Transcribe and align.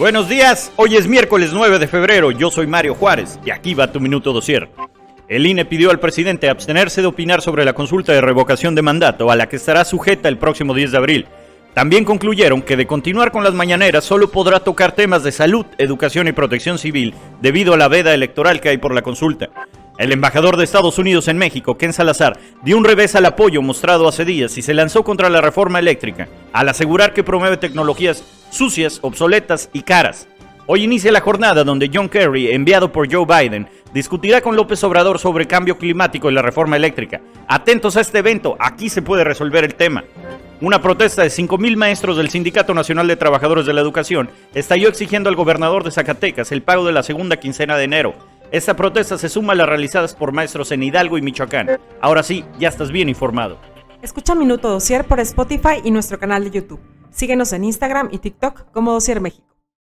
Buenos 0.00 0.30
días, 0.30 0.72
hoy 0.76 0.96
es 0.96 1.06
miércoles 1.06 1.50
9 1.52 1.78
de 1.78 1.86
febrero, 1.86 2.30
yo 2.30 2.50
soy 2.50 2.66
Mario 2.66 2.94
Juárez 2.94 3.38
y 3.44 3.50
aquí 3.50 3.74
va 3.74 3.92
tu 3.92 4.00
minuto 4.00 4.32
dosier. 4.32 4.70
El 5.28 5.46
INE 5.46 5.66
pidió 5.66 5.90
al 5.90 6.00
presidente 6.00 6.48
abstenerse 6.48 7.02
de 7.02 7.06
opinar 7.06 7.42
sobre 7.42 7.66
la 7.66 7.74
consulta 7.74 8.14
de 8.14 8.22
revocación 8.22 8.74
de 8.74 8.80
mandato 8.80 9.30
a 9.30 9.36
la 9.36 9.50
que 9.50 9.56
estará 9.56 9.84
sujeta 9.84 10.30
el 10.30 10.38
próximo 10.38 10.72
10 10.72 10.92
de 10.92 10.96
abril. 10.96 11.26
También 11.74 12.06
concluyeron 12.06 12.62
que 12.62 12.78
de 12.78 12.86
continuar 12.86 13.30
con 13.30 13.44
las 13.44 13.52
mañaneras 13.52 14.02
solo 14.02 14.30
podrá 14.30 14.60
tocar 14.60 14.92
temas 14.92 15.22
de 15.22 15.32
salud, 15.32 15.66
educación 15.76 16.28
y 16.28 16.32
protección 16.32 16.78
civil 16.78 17.12
debido 17.42 17.74
a 17.74 17.76
la 17.76 17.88
veda 17.88 18.14
electoral 18.14 18.62
que 18.62 18.70
hay 18.70 18.78
por 18.78 18.94
la 18.94 19.02
consulta. 19.02 19.50
El 19.98 20.12
embajador 20.12 20.56
de 20.56 20.64
Estados 20.64 20.98
Unidos 20.98 21.28
en 21.28 21.36
México, 21.36 21.76
Ken 21.76 21.92
Salazar, 21.92 22.38
dio 22.62 22.78
un 22.78 22.86
revés 22.86 23.16
al 23.16 23.26
apoyo 23.26 23.60
mostrado 23.60 24.08
hace 24.08 24.24
días 24.24 24.56
y 24.56 24.62
se 24.62 24.72
lanzó 24.72 25.04
contra 25.04 25.28
la 25.28 25.42
reforma 25.42 25.78
eléctrica, 25.78 26.26
al 26.54 26.70
asegurar 26.70 27.12
que 27.12 27.22
promueve 27.22 27.58
tecnologías 27.58 28.24
sucias, 28.50 28.98
obsoletas 29.02 29.70
y 29.72 29.82
caras. 29.82 30.28
Hoy 30.66 30.84
inicia 30.84 31.10
la 31.10 31.20
jornada 31.20 31.64
donde 31.64 31.90
John 31.92 32.08
Kerry, 32.08 32.52
enviado 32.52 32.92
por 32.92 33.12
Joe 33.12 33.26
Biden, 33.26 33.68
discutirá 33.92 34.40
con 34.40 34.54
López 34.54 34.84
Obrador 34.84 35.18
sobre 35.18 35.48
cambio 35.48 35.78
climático 35.78 36.30
y 36.30 36.34
la 36.34 36.42
reforma 36.42 36.76
eléctrica. 36.76 37.20
Atentos 37.48 37.96
a 37.96 38.02
este 38.02 38.18
evento, 38.18 38.56
aquí 38.60 38.88
se 38.88 39.02
puede 39.02 39.24
resolver 39.24 39.64
el 39.64 39.74
tema. 39.74 40.04
Una 40.60 40.80
protesta 40.80 41.22
de 41.22 41.28
5.000 41.28 41.74
maestros 41.76 42.16
del 42.16 42.30
Sindicato 42.30 42.74
Nacional 42.74 43.08
de 43.08 43.16
Trabajadores 43.16 43.66
de 43.66 43.72
la 43.72 43.80
Educación 43.80 44.30
estalló 44.54 44.88
exigiendo 44.88 45.28
al 45.28 45.34
gobernador 45.34 45.82
de 45.82 45.90
Zacatecas 45.90 46.52
el 46.52 46.62
pago 46.62 46.84
de 46.84 46.92
la 46.92 47.02
segunda 47.02 47.38
quincena 47.38 47.76
de 47.76 47.84
enero. 47.84 48.14
Esta 48.52 48.76
protesta 48.76 49.16
se 49.16 49.28
suma 49.28 49.54
a 49.54 49.56
las 49.56 49.68
realizadas 49.68 50.14
por 50.14 50.32
maestros 50.32 50.70
en 50.70 50.82
Hidalgo 50.82 51.18
y 51.18 51.22
Michoacán. 51.22 51.80
Ahora 52.00 52.22
sí, 52.22 52.44
ya 52.58 52.68
estás 52.68 52.92
bien 52.92 53.08
informado. 53.08 53.58
Escucha 54.02 54.34
Minuto 54.34 54.68
Dosier 54.68 55.04
por 55.04 55.18
Spotify 55.20 55.80
y 55.82 55.90
nuestro 55.90 56.18
canal 56.18 56.44
de 56.44 56.50
YouTube. 56.50 56.80
Síguenos 57.10 57.52
en 57.52 57.64
Instagram 57.64 58.08
y 58.12 58.18
TikTok 58.18 58.70
como 58.72 58.92
Dosier 58.92 59.20
México. 59.20 59.49